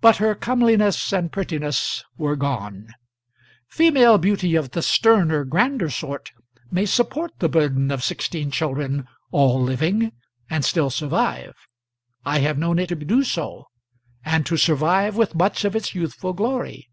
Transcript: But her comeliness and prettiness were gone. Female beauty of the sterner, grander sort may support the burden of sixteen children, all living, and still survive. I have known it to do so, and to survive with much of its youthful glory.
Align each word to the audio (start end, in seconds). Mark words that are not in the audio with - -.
But 0.00 0.16
her 0.16 0.34
comeliness 0.34 1.12
and 1.12 1.30
prettiness 1.30 2.02
were 2.16 2.34
gone. 2.34 2.88
Female 3.68 4.18
beauty 4.18 4.56
of 4.56 4.72
the 4.72 4.82
sterner, 4.82 5.44
grander 5.44 5.88
sort 5.88 6.32
may 6.72 6.84
support 6.84 7.30
the 7.38 7.48
burden 7.48 7.92
of 7.92 8.02
sixteen 8.02 8.50
children, 8.50 9.06
all 9.30 9.62
living, 9.62 10.10
and 10.50 10.64
still 10.64 10.90
survive. 10.90 11.54
I 12.24 12.40
have 12.40 12.58
known 12.58 12.80
it 12.80 12.88
to 12.88 12.96
do 12.96 13.22
so, 13.22 13.68
and 14.24 14.44
to 14.46 14.56
survive 14.56 15.14
with 15.14 15.36
much 15.36 15.64
of 15.64 15.76
its 15.76 15.94
youthful 15.94 16.32
glory. 16.32 16.90